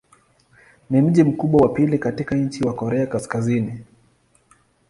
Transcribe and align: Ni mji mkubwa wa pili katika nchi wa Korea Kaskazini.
Ni 0.89 1.01
mji 1.01 1.23
mkubwa 1.23 1.61
wa 1.61 1.69
pili 1.69 1.99
katika 1.99 2.35
nchi 2.35 2.63
wa 2.63 2.73
Korea 2.73 3.07
Kaskazini. 3.07 3.83